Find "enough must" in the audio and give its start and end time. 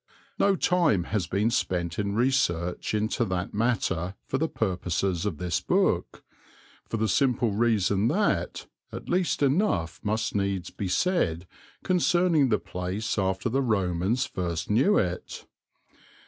9.43-10.33